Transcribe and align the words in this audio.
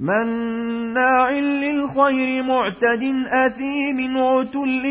مناع 0.00 1.30
للخير 1.30 2.42
معتد 2.42 3.02
أثيم 3.32 4.18
عتل 4.18 4.82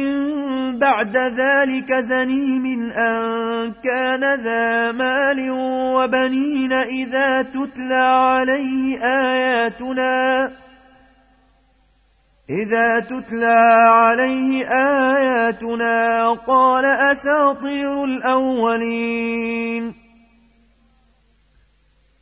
بعد 0.80 1.18
ذلك 1.18 1.94
زنيم 1.94 2.92
أن 2.92 3.74
كان 3.84 4.22
ذا 4.44 4.92
مال 4.92 5.52
وبنين 5.96 6.74
إذا 6.74 7.42
تتلى 7.42 7.94
عليه 7.94 8.98
آياتنا 9.04 10.52
إذا 12.50 13.00
تتلى 13.00 13.56
عليه 13.92 14.68
آياتنا 15.16 16.30
قال 16.34 16.86
أساطير 16.86 18.04
الأولين 18.04 19.99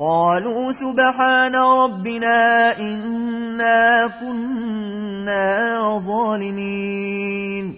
قالوا 0.00 0.72
سبحان 0.72 1.56
ربنا 1.56 2.78
إنا 2.78 4.06
كنا 4.20 5.56
ظالمين. 5.98 7.76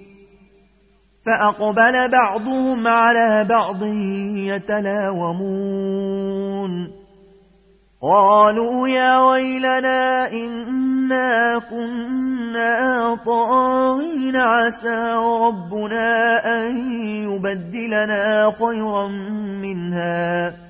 فأقبل 1.27 2.11
بعضهم 2.11 2.87
على 2.87 3.45
بعض 3.45 3.83
يتلاومون. 4.37 5.41
قالوا 8.03 8.89
يا 8.89 9.21
ويلنا 9.21 10.33
إنا 10.33 11.59
كنا 11.71 13.15
طاغين 13.27 14.37
عسى 14.37 15.15
ربنا 15.41 16.41
أن 16.45 16.77
يبدلنا 17.29 18.51
خيرا 18.51 19.09
منها. 19.63 20.70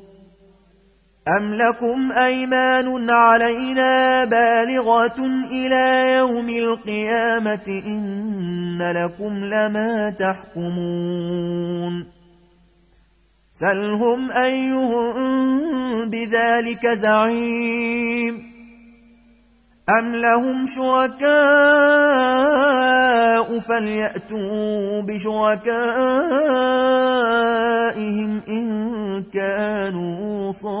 أم 1.37 1.53
لكم 1.53 2.11
أيمان 2.11 3.09
علينا 3.09 4.25
بالغة 4.25 5.19
إلى 5.51 6.13
يوم 6.13 6.49
القيامة 6.49 7.67
إن 7.67 8.81
لكم 8.91 9.33
لما 9.45 10.15
تحكمون 10.19 12.05
سلهم 13.51 14.31
أيهم 14.31 15.13
بذلك 16.09 16.87
زعيم 16.87 18.51
أم 19.99 20.15
لهم 20.15 20.65
شركاء 20.65 21.31
فليأتوا 23.59 25.01
بشركائهم 25.01 25.71
إن 28.49 29.23
كانوا 29.33 30.51
صادقين 30.51 30.80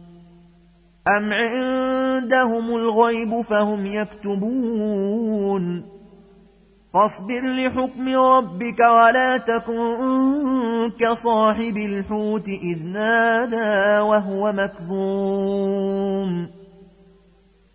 أم 1.07 1.33
عندهم 1.33 2.75
الغيب 2.75 3.41
فهم 3.41 3.85
يكتبون 3.85 5.61
فاصبر 6.93 7.41
لحكم 7.41 8.09
ربك 8.15 8.79
ولا 8.79 9.37
تكن 9.37 10.91
كصاحب 10.99 11.77
الحوت 11.77 12.47
إذ 12.47 12.85
نادى 12.85 13.99
وهو 13.99 14.51
مكظوم 14.51 15.81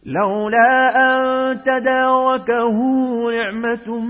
لولا 0.05 0.97
أن 0.97 1.63
تداركه 1.63 2.79
نعمة 3.33 4.01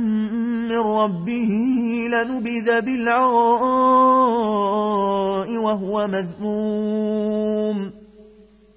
من 0.68 0.78
ربه 0.78 1.52
لنبذ 2.10 2.80
بالعراء 2.80 3.96
وهو 5.56 6.06
مذموم 6.06 7.95